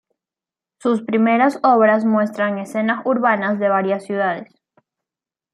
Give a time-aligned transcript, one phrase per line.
[0.79, 4.49] Sus primeras obras muestran escenas urbanas de varias ciudades.